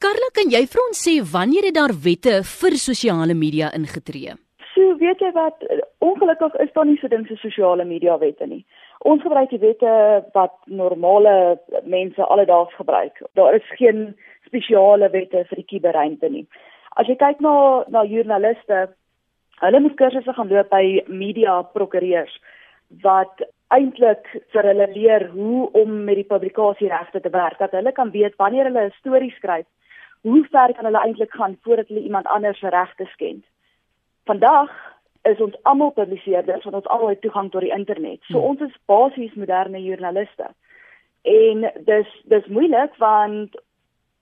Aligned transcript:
Karla, 0.00 0.30
kan 0.32 0.48
jy 0.48 0.62
vir 0.72 0.80
ons 0.80 1.00
sê 1.04 1.12
wanneer 1.28 1.66
het 1.68 1.74
daar 1.76 1.92
wette 2.04 2.38
vir 2.50 2.74
sosiale 2.80 3.34
media 3.36 3.66
ingetree? 3.76 4.32
So 4.72 4.94
weet 5.02 5.20
jy 5.20 5.28
wat 5.34 5.64
ongelukkig 6.00 6.54
is 6.64 6.70
daar 6.72 6.86
nie 6.88 6.96
so 7.02 7.08
ding 7.12 7.26
so 7.28 7.36
sosiale 7.36 7.84
media 7.84 8.14
wette 8.22 8.46
nie. 8.48 8.62
Ons 9.04 9.20
gebruik 9.20 9.50
die 9.52 9.58
wette 9.60 9.90
wat 10.32 10.54
normale 10.80 11.34
mense 11.84 12.28
alledaags 12.32 12.72
gebruik. 12.78 13.20
Daar 13.36 13.58
is 13.58 13.66
geen 13.76 14.14
spesiale 14.48 15.10
wette 15.12 15.42
vir 15.50 15.60
die 15.60 15.66
kuberruimte 15.74 16.30
nie. 16.32 16.46
As 16.96 17.10
jy 17.10 17.18
kyk 17.20 17.42
na 17.44 17.52
na 17.92 18.04
joernaliste, 18.08 18.78
hulle 19.60 19.82
moet 19.84 19.98
kursusse 19.98 20.32
gaan 20.38 20.48
loop 20.48 20.70
by 20.72 21.02
media 21.24 21.58
prokureurs 21.74 22.38
wat 23.04 23.44
eintlik 23.76 24.32
vir 24.56 24.70
hulle 24.70 24.88
leer 24.94 25.26
hoe 25.34 25.68
om 25.82 25.92
met 26.08 26.22
die 26.22 26.30
publikasieregte 26.32 27.20
te 27.20 27.34
werk 27.36 27.60
dat 27.60 27.76
hulle 27.76 27.92
kan 27.92 28.14
weet 28.16 28.40
wanneer 28.40 28.72
hulle 28.72 28.86
'n 28.86 28.96
storie 29.02 29.30
skryf 29.36 29.68
hoe 30.20 30.46
ver 30.50 30.74
kan 30.74 30.84
hulle 30.84 31.00
eintlik 31.00 31.32
gaan 31.32 31.58
voordat 31.62 31.88
hulle 31.88 32.00
iemand 32.00 32.26
anders 32.26 32.58
se 32.58 32.68
regte 32.68 33.04
skend? 33.04 33.44
Vandag 34.24 34.70
is 35.22 35.40
ons 35.40 35.56
almal 35.62 35.90
publiseerders 35.90 36.64
want 36.64 36.76
ons 36.76 36.86
almal 36.86 37.08
het 37.08 37.20
toegang 37.20 37.50
tot 37.50 37.60
die 37.60 37.74
internet. 37.76 38.20
So 38.28 38.38
hmm. 38.38 38.46
ons 38.46 38.60
is 38.60 38.78
basies 38.84 39.34
moderne 39.34 39.82
joernaliste. 39.82 40.48
En 41.22 41.66
dis 41.84 42.14
dis 42.32 42.46
moeilik 42.46 42.96
want 43.02 43.56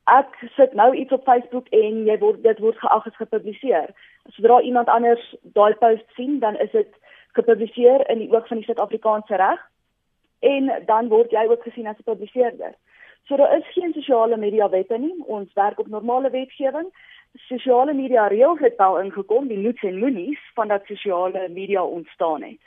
ek 0.09 0.38
sit 0.57 0.73
nou 0.73 0.95
iets 0.97 1.12
op 1.12 1.27
Facebook 1.29 1.69
en 1.77 2.05
jy 2.09 2.16
word 2.19 2.43
dit 2.43 2.62
word 2.65 2.79
geag 2.80 3.07
as 3.07 3.21
gepubliseer. 3.21 3.91
Sodra 4.35 4.60
iemand 4.60 4.88
anders 4.88 5.35
daai 5.43 5.74
post 5.83 6.07
sien 6.16 6.38
dan 6.38 6.57
is 6.59 6.71
dit 6.73 6.95
gepubliseer 7.38 8.07
in 8.10 8.24
die 8.24 8.30
oog 8.33 8.46
van 8.49 8.62
die 8.62 8.66
Suid-Afrikaanse 8.66 9.37
reg 9.37 9.60
en 10.41 10.70
dan 10.87 11.09
word 11.09 11.30
jy 11.30 11.47
ook 11.48 11.62
gesien 11.62 11.87
as 11.87 11.98
'n 11.98 12.10
publiseerder. 12.10 12.74
So 13.29 13.37
daar 13.37 13.56
is 13.59 13.73
geen 13.73 13.92
sosiale 13.92 14.37
media 14.37 14.69
wette 14.69 14.98
nie. 14.98 15.15
Ons 15.27 15.52
werk 15.52 15.79
op 15.79 15.87
normale 15.87 16.30
wetgewing. 16.30 16.88
Sosiale 17.34 17.95
media 17.95 18.27
reëls 18.27 18.60
het 18.60 18.77
wel 18.77 19.01
ingekom, 19.01 19.48
die 19.48 19.59
nuts 19.59 19.82
en 19.82 19.98
moenies 19.98 20.40
van 20.54 20.68
dat 20.68 20.85
sosiale 20.85 21.48
media 21.48 21.85
ontstaan 21.85 22.43
het. 22.43 22.63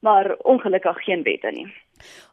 Maar 0.00 0.36
ongelukkig 0.42 1.04
geen 1.04 1.22
wette 1.22 1.50
nie. 1.50 1.72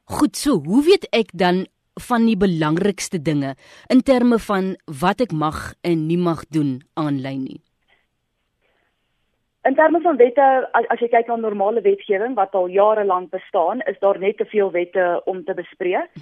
Goed, 0.03 0.37
so 0.37 0.59
hoe 0.65 0.83
weet 0.83 1.07
ek 1.09 1.31
dan 1.33 1.67
van 1.99 2.25
die 2.25 2.37
belangrikste 2.37 3.21
dinge 3.21 3.55
in 3.87 4.01
terme 4.01 4.39
van 4.39 4.75
wat 4.99 5.21
ek 5.21 5.31
mag 5.31 5.73
en 5.81 6.07
nie 6.07 6.17
mag 6.17 6.45
doen 6.49 6.81
aanlyn 6.93 7.43
nie? 7.43 7.61
In 9.69 9.75
terme 9.75 10.01
van 10.01 10.17
wette, 10.17 10.45
as, 10.73 10.85
as 10.89 11.01
jy 11.03 11.07
kyk 11.13 11.27
na 11.29 11.35
normale 11.37 11.83
wetgewing 11.85 12.33
wat 12.33 12.55
al 12.57 12.71
jare 12.73 13.03
lank 13.05 13.29
bestaan, 13.29 13.83
is 13.91 13.99
daar 14.01 14.17
net 14.17 14.39
te 14.39 14.45
veel 14.49 14.71
wette 14.73 15.03
om 15.29 15.43
te 15.45 15.53
bespreek. 15.53 16.15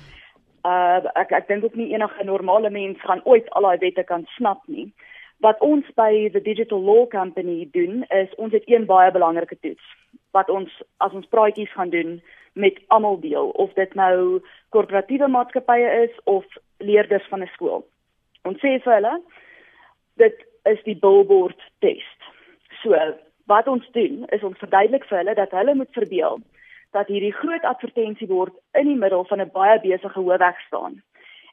Uh 0.67 1.05
ek 1.21 1.29
ek 1.37 1.45
dink 1.47 1.63
ook 1.63 1.77
nie 1.79 1.93
enige 1.93 2.25
normale 2.27 2.67
mens 2.75 2.99
gaan 3.07 3.21
ooit 3.23 3.47
al 3.55 3.63
daai 3.63 3.77
wette 3.85 4.03
kan 4.09 4.25
snap 4.33 4.59
nie. 4.67 4.89
Wat 5.39 5.63
ons 5.63 5.87
by 5.95 6.27
the 6.33 6.41
Digital 6.43 6.81
Law 6.83 7.05
Company 7.07 7.69
doen, 7.71 8.03
is 8.11 8.33
ons 8.35 8.51
het 8.51 8.67
een 8.67 8.83
baie 8.89 9.13
belangrike 9.15 9.55
toets 9.63 9.93
wat 10.35 10.51
ons 10.51 10.73
as 10.99 11.15
ons 11.15 11.29
praatjies 11.31 11.71
gaan 11.71 11.93
doen 11.93 12.17
met 12.59 12.81
almal 12.91 13.15
deel 13.23 13.53
of 13.63 13.71
dit 13.79 13.93
nou 13.95 14.41
korporatiewe 14.75 15.29
maatskappye 15.31 15.93
is 16.01 16.19
of 16.25 16.43
leerders 16.83 17.31
van 17.31 17.47
'n 17.47 17.53
skool. 17.53 17.87
Ons 18.43 18.59
sê 18.59 18.75
vir 18.83 18.93
hulle 18.97 19.15
dit 20.19 20.45
is 20.65 20.83
die 20.83 20.99
billboard 20.99 21.63
test. 21.79 22.19
So, 22.83 22.91
wat 23.47 23.67
ons 23.67 23.89
doen 23.91 24.25
is 24.35 24.43
ons 24.43 24.59
verduidelik 24.59 25.05
vir 25.09 25.17
hulle 25.17 25.35
dat 25.35 25.51
hulle 25.55 25.75
moet 25.75 25.91
verbeel 25.95 26.39
dat 26.95 27.09
hierdie 27.11 27.33
groot 27.35 27.63
advertensiebord 27.67 28.53
in 28.79 28.87
die 28.87 28.99
middel 28.99 29.25
van 29.29 29.41
'n 29.41 29.51
baie 29.53 29.79
besige 29.79 30.19
hoofweg 30.19 30.59
staan. 30.67 31.01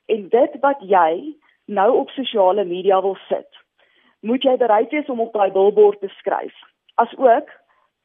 En 0.06 0.28
dit 0.28 0.52
wat 0.60 0.80
jy 0.80 1.34
nou 1.66 1.90
op 1.96 2.10
sosiale 2.10 2.64
media 2.64 3.00
wil 3.02 3.16
sit, 3.28 3.50
moet 4.20 4.42
jy 4.42 4.56
bereid 4.56 4.90
wees 4.90 5.08
om 5.08 5.20
op 5.20 5.32
daai 5.32 5.50
billboard 5.50 6.00
te 6.00 6.08
skryf. 6.08 6.54
Asook 6.94 7.48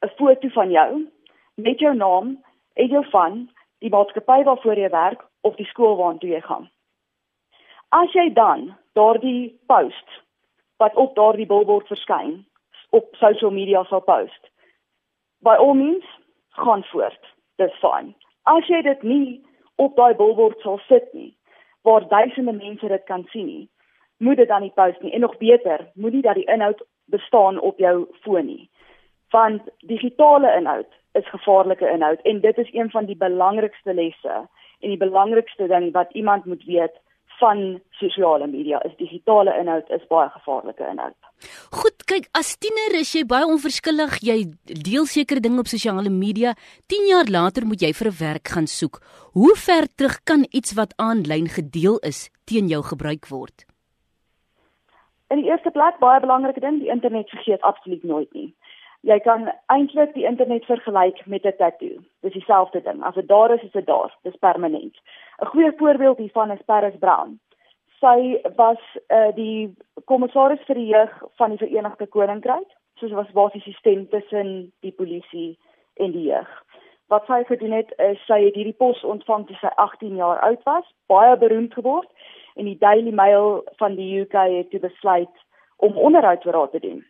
'n 0.01 0.09
foto 0.17 0.47
van 0.47 0.71
jou 0.71 1.07
met 1.55 1.79
jou 1.79 1.95
naam 1.95 2.43
en 2.73 2.87
jou 2.87 3.05
van 3.09 3.49
die 3.79 3.89
maatskappy 3.89 4.43
waarvoor 4.43 4.75
jy 4.75 4.89
werk 4.89 5.25
of 5.41 5.55
die 5.55 5.65
skool 5.65 5.95
waartoe 5.95 6.29
jy 6.29 6.41
gaan. 6.41 6.69
As 7.89 8.11
jy 8.13 8.33
dan 8.33 8.75
daardie 8.93 9.59
post 9.65 10.09
wat 10.77 10.95
op 10.95 11.15
daardie 11.15 11.45
billboard 11.45 11.87
verskyn 11.87 12.45
op 12.89 13.15
social 13.15 13.51
media 13.51 13.83
sal 13.83 14.01
post. 14.01 14.51
By 15.39 15.55
all 15.55 15.73
means, 15.73 16.05
gaan 16.49 16.83
voort. 16.83 17.33
Dis 17.55 17.75
fyn. 17.81 18.13
As 18.43 18.67
jy 18.67 18.81
dit 18.81 19.03
nie 19.03 19.41
op 19.75 19.95
daai 19.95 20.15
billboard 20.15 20.59
sal 20.63 20.79
sit 20.87 21.13
nie, 21.13 21.31
waar 21.87 22.07
duisende 22.07 22.53
mense 22.53 22.87
dit 22.87 23.03
kan 23.07 23.25
sien 23.31 23.45
nie, 23.45 23.69
moet 24.17 24.37
dit 24.37 24.47
dan 24.47 24.61
nie 24.61 24.75
post 24.75 25.01
nie. 25.01 25.13
En 25.13 25.23
nog 25.23 25.37
beter, 25.37 25.87
moenie 25.93 26.21
dat 26.21 26.35
die 26.35 26.47
inhoud 26.51 26.81
bestaan 27.05 27.59
op 27.59 27.77
jou 27.79 28.07
foon 28.21 28.45
nie. 28.45 28.69
Want 29.29 29.61
digitale 29.79 30.55
inhoud 30.57 30.99
is 31.11 31.29
gevaarlike 31.29 31.89
inhoud 31.89 32.21
en 32.21 32.41
dit 32.41 32.57
is 32.57 32.73
een 32.73 32.89
van 32.89 33.05
die 33.05 33.17
belangrikste 33.17 33.93
lesse 33.93 34.35
en 34.79 34.89
die 34.89 34.97
belangrikste 34.97 35.67
ding 35.67 35.91
wat 35.91 36.11
iemand 36.13 36.45
moet 36.45 36.63
weet 36.65 36.99
van 37.39 37.81
sosiale 37.99 38.47
media 38.47 38.79
is 38.87 38.95
digitale 38.97 39.53
inhoud 39.59 39.89
is 39.95 40.03
baie 40.11 40.29
gevaarlike 40.33 40.85
inhoud. 40.91 41.15
Goed, 41.71 42.03
kyk, 42.09 42.27
as 42.39 42.53
tiener 42.59 42.97
is 42.99 43.13
jy 43.15 43.23
baie 43.29 43.47
onverskillig. 43.47 44.19
Jy 44.25 44.37
deel 44.89 45.07
sekere 45.09 45.43
dinge 45.43 45.63
op 45.63 45.71
sosiale 45.71 46.11
media. 46.13 46.55
10 46.91 47.07
jaar 47.11 47.31
later 47.31 47.67
moet 47.69 47.81
jy 47.81 47.93
vir 47.93 48.11
'n 48.11 48.19
werk 48.19 48.47
gaan 48.55 48.67
soek. 48.67 49.01
Hoe 49.33 49.55
ver 49.55 49.87
terug 49.95 50.19
kan 50.23 50.45
iets 50.51 50.73
wat 50.73 50.93
aanlyn 50.97 51.47
gedeel 51.47 51.97
is 52.03 52.29
teen 52.45 52.67
jou 52.67 52.83
gebruik 52.83 53.27
word? 53.29 53.65
In 55.29 55.41
die 55.41 55.49
eerste 55.49 55.71
plek 55.71 55.99
baie 55.99 56.19
belangrike 56.19 56.59
ding, 56.59 56.79
die 56.79 56.89
internet 56.89 57.29
vergeet 57.29 57.61
absoluut 57.61 58.03
nooit 58.03 58.33
nie. 58.33 58.55
Jy 59.07 59.15
kan 59.23 59.47
eintlik 59.71 60.11
die 60.13 60.25
internet 60.27 60.65
vergelyk 60.67 61.21
met 61.25 61.45
'n 61.45 61.55
tattoo. 61.57 62.01
Dis 62.21 62.33
dieselfde 62.33 62.81
ding. 62.81 63.03
As 63.03 63.15
dit 63.15 63.27
daar 63.27 63.51
is, 63.51 63.61
is 63.61 63.71
dit 63.71 63.85
daar. 63.85 64.17
Dis 64.23 64.35
permanent. 64.35 64.95
'n 65.41 65.45
Goeie 65.45 65.71
voorbeeld 65.77 66.17
hiervan 66.17 66.51
is 66.51 66.65
Paris 66.65 66.97
Brown. 66.99 67.39
Sy 67.99 68.41
was 68.55 68.81
uh, 69.07 69.31
die 69.35 69.75
kommissaris 70.05 70.63
vir 70.65 70.75
die 70.75 70.85
jeug 70.85 71.23
van 71.35 71.49
die 71.49 71.57
Verenigde 71.57 72.07
Koninkryk. 72.07 72.67
So 72.95 73.07
sy 73.07 73.13
was 73.13 73.31
basies 73.31 73.63
die 73.63 73.73
stem 73.73 74.09
tussen 74.09 74.71
die 74.79 74.91
polisie 74.91 75.57
en 75.93 76.11
die 76.11 76.23
jeug. 76.23 76.49
Wat 77.07 77.25
sy 77.25 77.43
gedoen 77.43 77.71
het, 77.71 77.93
is 77.97 78.25
sy 78.25 78.43
het 78.43 78.55
hierdie 78.55 78.77
pos 78.77 79.03
ontvang 79.03 79.47
toe 79.47 79.55
sy 79.55 79.71
18 79.75 80.15
jaar 80.15 80.39
oud 80.39 80.63
was, 80.63 80.85
baie 81.07 81.37
beroemd 81.37 81.73
geword 81.73 82.09
en 82.55 82.65
die 82.65 82.77
Daily 82.77 83.11
Mail 83.11 83.63
van 83.77 83.95
die 83.95 84.19
UK 84.21 84.33
het 84.33 84.81
besluit 84.81 85.35
om 85.77 85.97
onderhoud 85.97 86.45
oor 86.45 86.53
haar 86.53 86.69
te 86.69 86.79
doen 86.79 87.05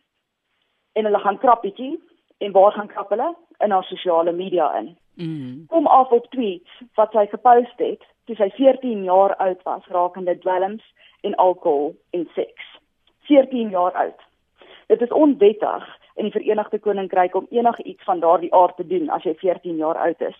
en 1.00 1.08
hulle 1.08 1.22
gaan 1.24 1.40
krappietjie 1.42 1.96
en 2.38 2.52
waar 2.56 2.72
gaan 2.76 2.92
krap 2.92 3.10
hulle 3.16 3.30
in 3.60 3.72
haar 3.72 3.88
sosiale 3.88 4.32
media 4.32 4.70
in. 4.80 4.98
Mm. 5.14 5.66
Kom 5.68 5.88
af 5.88 6.12
op 6.16 6.30
tweets 6.32 6.82
wat 7.00 7.16
sy 7.16 7.26
gepost 7.32 7.84
het 7.84 8.04
toe 8.26 8.36
sy 8.40 8.50
14 8.56 9.04
jaar 9.04 9.36
oud 9.46 9.64
was 9.68 9.88
rakende 9.96 10.38
dwelms 10.44 10.84
en 11.28 11.36
alkohol 11.36 11.96
en 12.16 12.28
seks. 12.36 12.68
14 13.32 13.70
jaar 13.70 13.96
oud. 14.04 14.22
Dit 14.88 15.02
is 15.02 15.16
onwettig 15.24 15.88
in 16.16 16.30
die 16.30 16.32
Verenigde 16.32 16.80
Koninkryk 16.80 17.36
om 17.36 17.48
enigiets 17.50 18.04
van 18.04 18.20
daardie 18.20 18.54
aard 18.54 18.76
te 18.76 18.88
doen 18.88 19.10
as 19.10 19.24
jy 19.24 19.36
14 19.42 19.76
jaar 19.76 19.98
oud 19.98 20.22
is. 20.22 20.40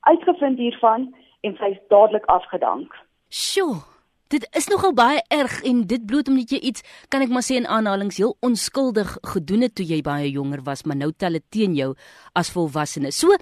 Uitgevind 0.00 0.58
hiervan 0.58 1.08
en 1.40 1.56
sy 1.56 1.72
is 1.76 1.80
dadelik 1.88 2.28
afgedank. 2.32 2.94
Sjoe. 3.28 3.80
Dit 4.30 4.44
is 4.54 4.68
nogal 4.70 4.92
baie 4.94 5.18
erg 5.34 5.56
en 5.66 5.80
dit 5.90 6.02
bloot 6.06 6.28
omdat 6.30 6.52
jy 6.54 6.60
iets 6.68 6.84
kan 7.10 7.24
ek 7.24 7.32
maar 7.34 7.42
sê 7.42 7.56
in 7.58 7.64
aanhalings 7.66 8.20
heel 8.22 8.36
onskuldig 8.46 9.16
gedoen 9.32 9.66
het 9.66 9.74
toe 9.74 9.86
jy 9.88 9.98
baie 10.06 10.28
jonger 10.30 10.62
was, 10.68 10.84
maar 10.86 11.00
nou 11.00 11.08
tel 11.10 11.34
dit 11.34 11.46
teen 11.50 11.74
jou 11.74 11.88
as 12.38 12.52
volwassene. 12.54 13.10
So 13.10 13.34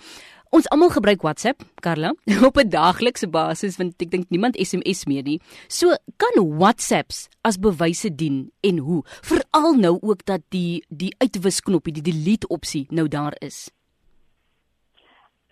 ons 0.49 0.71
almal 0.73 0.89
gebruik 0.95 1.27
WhatsApp, 1.29 1.61
Karla, 1.85 2.15
op 2.49 2.57
'n 2.57 2.73
daaglikse 2.73 3.29
basis 3.29 3.77
want 3.77 4.01
ek 4.01 4.17
dink 4.17 4.33
niemand 4.33 4.57
SMS 4.57 5.05
meer 5.05 5.29
nie. 5.29 5.37
So 5.69 5.93
kan 6.17 6.41
WhatsApps 6.57 7.29
as 7.45 7.61
bewyse 7.61 8.09
dien 8.09 8.49
en 8.65 8.79
hoe? 8.81 9.05
Veral 9.05 9.77
nou 9.77 9.99
ook 10.01 10.25
dat 10.25 10.41
die 10.49 10.81
die 10.89 11.13
uitwisknoppie, 11.21 11.93
die 11.93 12.09
delete 12.13 12.49
opsie 12.49 12.87
nou 12.89 13.09
daar 13.09 13.37
is. 13.45 13.69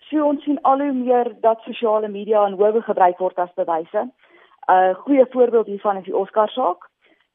So 0.09 0.25
ons 0.25 0.41
sien 0.43 0.57
al 0.63 0.81
hoe 0.81 0.93
meer 0.93 1.35
dat 1.41 1.61
sosiale 1.61 2.09
media 2.09 2.47
en 2.47 2.57
hoe 2.57 2.81
gebruik 2.81 3.19
word 3.19 3.37
as 3.37 3.53
bewyse. 3.53 4.09
'n 4.67 4.73
uh, 4.73 4.95
Goeie 4.95 5.25
voorbeeld 5.29 5.65
hiervan 5.65 5.97
is 5.97 6.03
die 6.03 6.15
Oscar 6.15 6.49
saak. 6.49 6.89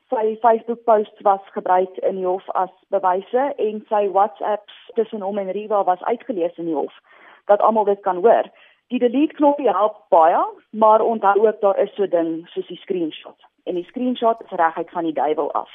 Sy 0.08 0.36
Facebook 0.40 0.84
posts 0.84 1.20
was 1.20 1.40
gebruik 1.52 1.96
in 1.96 2.16
die 2.16 2.26
hof 2.26 2.50
as 2.50 2.70
bewyse 2.88 3.52
en 3.56 3.84
sy 3.88 4.10
WhatsApps 4.10 4.74
tussen 4.94 5.20
hom 5.20 5.38
en 5.38 5.50
Riva 5.50 5.84
was 5.84 6.02
uitgelees 6.02 6.56
in 6.56 6.64
die 6.64 6.74
hof 6.74 6.92
dat 7.44 7.60
almal 7.60 7.84
dit 7.84 8.00
kan 8.00 8.16
hoor. 8.16 8.50
Die 8.92 8.98
delete 8.98 9.34
knoppie 9.34 9.70
help 9.70 9.96
baie, 10.08 10.44
maar 10.70 11.00
onthou 11.00 11.46
ook 11.46 11.60
daar 11.60 11.78
is 11.78 11.94
so 11.94 12.06
ding 12.06 12.48
soos 12.48 12.66
die 12.66 12.76
screenshot. 12.76 13.38
En 13.64 13.74
die 13.74 13.84
screenshot 13.88 14.40
is 14.44 14.50
reguit 14.50 14.90
van 14.90 15.04
die 15.04 15.12
duiwel 15.12 15.52
af. 15.52 15.70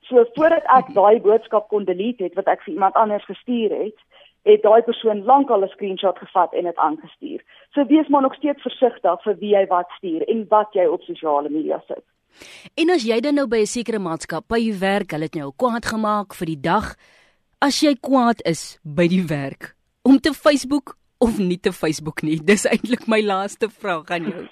So 0.00 0.24
voordat 0.34 0.68
ek 0.76 0.92
daai 0.94 1.20
boodskap 1.20 1.68
kon 1.68 1.84
delete 1.84 2.28
het 2.28 2.34
wat 2.34 2.52
ek 2.52 2.62
vir 2.66 2.74
iemand 2.74 2.94
anders 2.94 3.24
gestuur 3.24 3.72
het, 3.72 3.96
het 4.42 4.62
daai 4.62 4.82
persoon 4.82 5.24
lankal 5.24 5.64
'n 5.64 5.72
screenshot 5.72 6.18
gevat 6.18 6.52
en 6.52 6.64
dit 6.64 6.76
aangestuur. 6.76 7.40
So 7.74 7.86
wees 7.86 8.08
maar 8.08 8.22
nog 8.22 8.34
steeds 8.34 8.62
versigtig 8.62 9.22
vir 9.22 9.36
wie 9.38 9.52
jy 9.54 9.66
wat 9.70 9.90
stuur 9.98 10.24
en 10.26 10.46
wat 10.50 10.74
jy 10.74 10.86
op 10.90 11.02
sosiale 11.06 11.50
media 11.50 11.78
sit. 11.86 12.02
En 12.74 12.90
as 12.90 13.04
jy 13.06 13.20
dan 13.20 13.34
nou 13.38 13.46
by 13.46 13.60
'n 13.62 13.66
sekere 13.66 13.98
maatskappy 13.98 14.78
werk, 14.80 15.10
hulle 15.12 15.28
het 15.28 15.34
jou 15.34 15.52
kwaad 15.56 15.86
gemaak 15.86 16.34
vir 16.34 16.46
die 16.46 16.60
dag, 16.60 16.96
as 17.60 17.80
jy 17.80 17.94
kwaad 17.94 18.42
is 18.44 18.80
by 18.84 19.06
die 19.08 19.26
werk, 19.26 19.76
om 20.02 20.18
te 20.18 20.32
Facebook 20.32 20.96
of 21.18 21.38
nie 21.38 21.58
te 21.58 21.72
Facebook 21.72 22.22
nie? 22.22 22.38
Dis 22.50 22.66
eintlik 22.66 23.06
my 23.06 23.20
laaste 23.22 23.68
vraag 23.68 24.10
aan 24.10 24.24
jou. 24.24 24.48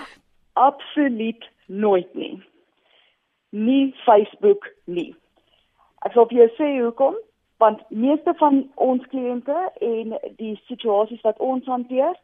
Absoluut 0.68 1.44
nooit 1.66 2.14
nie. 2.14 2.42
Nie 3.50 3.94
Facebook 4.04 4.68
nie. 4.84 5.14
Ek 6.04 6.12
sal 6.12 6.26
vir 6.28 6.38
jou 6.38 6.50
sê 6.58 6.68
hoekom? 6.82 7.16
Want 7.58 7.80
meeste 7.90 8.34
van 8.38 8.70
ons 8.74 9.02
kliënte 9.06 9.56
en 9.80 10.14
die 10.36 10.54
situasies 10.68 11.22
wat 11.22 11.38
ons 11.38 11.66
hanteer 11.66 12.14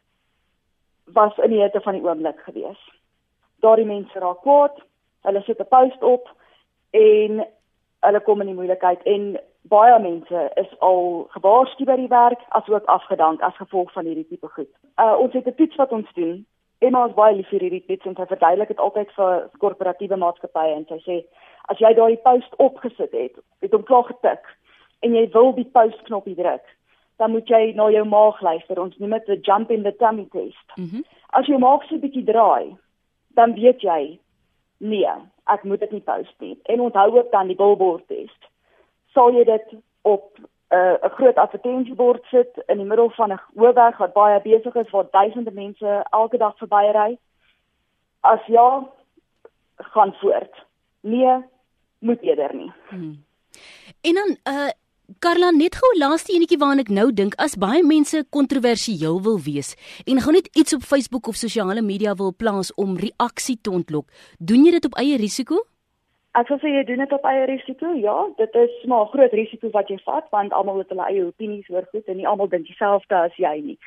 was 1.12 1.36
in 1.38 1.50
die 1.50 1.62
hitte 1.62 1.80
van 1.80 1.94
die 1.94 2.02
oomblik 2.02 2.40
gewees. 2.46 2.80
Daardie 3.60 3.86
mense 3.86 4.18
raak 4.18 4.42
kwaad, 4.42 4.76
hulle 5.26 5.42
sit 5.42 5.60
'n 5.60 5.68
post 5.68 6.02
op 6.02 6.28
en 6.90 7.46
hulle 8.00 8.20
kom 8.20 8.40
in 8.40 8.46
die 8.46 8.54
moeilikheid 8.54 9.02
en 9.02 9.38
baie 9.62 9.98
mense 10.00 10.50
is 10.54 10.70
al 10.78 11.26
gewaarsku 11.34 11.84
by 11.84 11.96
die 11.96 12.12
werk 12.12 12.40
asook 12.48 12.86
afgedank 12.86 13.42
as 13.42 13.56
gevolg 13.56 13.92
van 13.92 14.04
hierdie 14.04 14.28
tipe 14.28 14.48
goed. 14.48 14.70
Uh 14.96 15.16
ons 15.18 15.32
het 15.32 15.46
'n 15.46 15.54
toets 15.54 15.76
wat 15.76 15.92
ons 15.92 16.12
doen. 16.14 16.46
Emma 16.78 17.06
is 17.06 17.14
baie 17.14 17.34
lief 17.36 17.48
vir 17.48 17.60
hierdie 17.60 17.86
toets 17.86 18.06
en 18.06 18.14
sy 18.14 18.26
verduidelik 18.26 18.68
dit 18.68 18.78
altyd 18.78 19.12
vir 19.12 19.48
korporatiewe 19.58 20.16
maatskappye 20.16 20.74
en 20.74 20.86
sy 20.88 20.98
sê 21.06 21.16
as 21.68 21.78
jy 21.78 21.94
daai 21.94 22.16
post 22.16 22.54
opgesit 22.56 23.12
het, 23.12 23.34
het 23.60 23.72
hom 23.72 23.82
klaar 23.82 24.04
getik 24.04 24.44
en 25.00 25.14
jy 25.14 25.30
wil 25.32 25.52
die 25.52 25.70
post 25.72 26.02
knoppie 26.02 26.34
druk, 26.34 26.64
dan 27.18 27.30
moet 27.30 27.48
jy 27.48 27.72
na 27.74 27.88
jou 27.90 28.04
maag 28.06 28.40
luister. 28.40 28.80
Ons 28.80 28.98
noem 28.98 29.10
dit 29.10 29.28
'n 29.28 29.40
jump 29.42 29.70
in 29.70 29.82
the 29.82 29.96
tummy 29.96 30.26
test. 30.30 30.68
Mm 30.76 30.88
-hmm. 30.90 31.04
As 31.30 31.46
jou 31.46 31.58
maag 31.58 31.82
so 31.84 31.94
'n 31.94 32.00
bietjie 32.00 32.24
draai, 32.24 32.76
dan 33.28 33.54
weet 33.54 33.80
jy 33.80 34.18
nee, 34.78 35.10
ek 35.44 35.62
moet 35.62 35.80
dit 35.80 35.90
nie 35.90 36.00
post 36.00 36.34
nie. 36.38 36.58
En 36.62 36.80
onthou 36.80 37.18
ook 37.18 37.30
dan 37.30 37.46
die 37.46 37.56
billboard 37.56 38.06
test 38.06 38.48
sal 39.14 39.32
jy 39.32 39.44
dit 39.44 39.74
op 40.02 40.38
uh, 40.38 40.78
'n 40.78 41.06
uh, 41.06 41.10
groot 41.10 41.36
advertensiebord 41.36 42.24
sit 42.24 42.62
in 42.66 42.76
die 42.76 42.86
middel 42.86 43.10
van 43.10 43.32
'n 43.32 43.40
hoofweg 43.54 43.96
wat 43.96 44.12
baie 44.12 44.40
besig 44.40 44.74
is 44.74 44.90
waar 44.90 45.06
duisende 45.10 45.50
mense 45.50 46.04
elke 46.10 46.36
dag 46.36 46.56
verbyry. 46.58 47.18
As 48.20 48.46
ja, 48.46 48.86
gaan 49.76 50.14
voort. 50.14 50.66
Nee, 51.00 51.36
moet 51.98 52.20
eerder 52.20 52.54
nie. 52.54 52.72
Hmm. 52.88 53.24
En 54.00 54.14
dan 54.14 54.36
uh 54.54 54.70
Carla 55.16 55.48
net 55.56 55.72
gou 55.80 55.88
laaste 55.96 56.34
enetjie 56.36 56.58
waaraan 56.60 56.82
ek 56.82 56.90
nou 56.92 57.06
dink 57.16 57.32
as 57.40 57.54
baie 57.56 57.80
mense 57.80 58.18
kontroversieel 58.36 59.14
wil 59.24 59.38
wees 59.40 59.70
en 60.04 60.20
gou 60.20 60.34
net 60.36 60.50
iets 60.52 60.76
op 60.76 60.84
Facebook 60.84 61.30
of 61.32 61.38
sosiale 61.40 61.80
media 61.80 62.12
wil 62.18 62.34
plaas 62.36 62.68
om 62.76 62.92
reaksie 63.00 63.56
te 63.56 63.72
ontlok, 63.72 64.04
doen 64.36 64.66
jy 64.68 64.74
dit 64.76 64.88
op 64.90 64.98
eie 65.00 65.16
risiko? 65.16 65.62
Ek 66.36 66.52
sou 66.52 66.58
sê 66.60 66.74
jy 66.74 66.84
doen 66.90 67.00
dit 67.00 67.14
op 67.16 67.24
eie 67.24 67.46
risiko. 67.48 67.94
Ja, 67.96 68.18
dit 68.36 68.60
is 68.60 68.74
maar 68.84 69.06
'n 69.06 69.12
groot 69.14 69.32
risiko 69.32 69.70
wat 69.72 69.88
jy 69.88 69.96
vat 70.04 70.28
want 70.30 70.52
almal 70.52 70.84
het 70.84 70.92
hulle 70.92 71.08
eie 71.08 71.24
opinies 71.24 71.70
oor 71.70 71.88
goed 71.88 72.04
en 72.04 72.16
nie 72.16 72.28
almal 72.28 72.52
dink 72.52 72.68
dieselfde 72.68 73.16
as 73.16 73.32
jy 73.36 73.56
nie. 73.64 73.78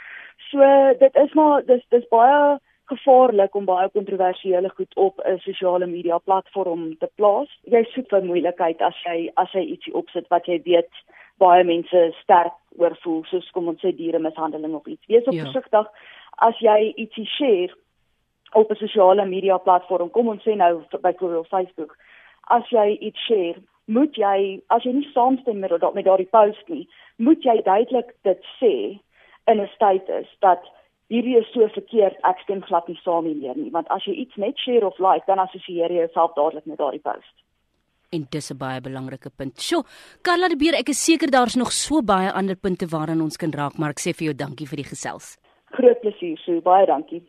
So 0.49 0.59
dit 0.97 1.15
is 1.15 1.33
maar 1.33 1.61
dis 1.65 1.85
dis 1.89 2.09
baie 2.09 2.57
gevaarlik 2.85 3.55
om 3.55 3.65
baie 3.65 3.89
kontroversiële 3.89 4.69
goed 4.69 4.95
op 4.95 5.19
'n 5.25 5.37
sosiale 5.39 5.85
media 5.85 6.17
platform 6.17 6.97
te 6.97 7.09
plaas. 7.15 7.49
Jy 7.63 7.83
soek 7.83 8.09
vir 8.09 8.25
moeilikheid 8.25 8.81
as 8.81 8.95
jy 9.03 9.31
as 9.35 9.51
jy 9.51 9.61
ietsie 9.61 9.93
opsit 9.93 10.27
wat 10.27 10.45
jy 10.45 10.61
weet 10.63 10.91
baie 11.37 11.63
mense 11.63 12.13
sterk 12.21 12.53
oor 12.77 12.97
voel, 13.01 13.23
soos 13.23 13.51
kom 13.51 13.67
ons 13.67 13.81
sê 13.81 13.95
diere 13.95 14.19
mishandeling 14.19 14.75
of 14.75 14.85
iets. 14.85 15.05
Wees 15.07 15.27
op 15.27 15.33
ja. 15.33 15.43
versigtig 15.43 15.87
as 16.37 16.59
jy 16.59 16.93
ietsie 16.95 17.25
share 17.25 17.73
op 18.53 18.71
'n 18.71 18.75
sosiale 18.75 19.25
media 19.25 19.57
platform. 19.57 20.09
Kom 20.09 20.27
ons 20.27 20.43
sê 20.43 20.55
nou 20.55 20.83
byvoorbeeld 21.01 21.47
Facebook 21.47 21.97
as 22.47 22.69
jy 22.69 22.97
iets 22.99 23.25
share, 23.25 23.61
moet 23.85 24.15
jy 24.15 24.61
as 24.67 24.83
jy 24.83 24.91
nie 24.91 25.09
saamstem 25.13 25.59
met 25.59 25.71
met 25.93 26.05
daardie 26.05 26.29
post 26.31 26.67
nie, 26.67 26.87
moet 27.17 27.43
jy 27.43 27.61
duidelik 27.63 28.13
dit 28.23 28.45
sê 28.59 28.99
in 29.51 29.61
'n 29.61 29.69
status 29.75 30.27
dat 30.39 30.63
hierdie 31.11 31.37
is 31.39 31.49
so 31.53 31.67
verkeerd, 31.75 32.17
ek 32.27 32.41
stem 32.45 32.63
glad 32.67 32.87
nie 32.89 32.99
saam 33.03 33.27
hiermee 33.27 33.55
nie, 33.59 33.71
want 33.75 33.89
as 33.93 34.05
jy 34.07 34.15
iets 34.23 34.39
net 34.39 34.59
share 34.63 34.87
of 34.87 34.99
like, 35.03 35.27
dan 35.27 35.43
assosieer 35.43 35.91
jy 35.91 36.05
jouself 36.05 36.35
dadelik 36.37 36.67
met 36.69 36.79
daardie 36.79 37.03
post. 37.03 37.33
En 38.11 38.25
dis 38.29 38.51
'n 38.51 38.57
baie 38.57 38.81
belangrike 38.81 39.29
punt. 39.29 39.61
Sjoe, 39.61 39.83
Karla 40.21 40.47
de 40.49 40.57
Beer, 40.57 40.75
ek 40.75 40.89
is 40.89 41.03
seker 41.03 41.31
daar's 41.31 41.55
nog 41.55 41.71
so 41.71 42.01
baie 42.01 42.31
ander 42.31 42.55
punte 42.55 42.85
waaraan 42.85 43.21
ons 43.21 43.37
kan 43.37 43.51
raak, 43.51 43.77
maar 43.77 43.91
ek 43.91 43.99
sê 43.99 44.11
vir 44.13 44.25
jou 44.27 44.35
dankie 44.35 44.67
vir 44.67 44.77
die 44.77 44.89
gesels. 44.93 45.37
Groot 45.71 46.01
plesier, 46.01 46.37
so 46.45 46.61
baie 46.61 46.85
dankie. 46.85 47.21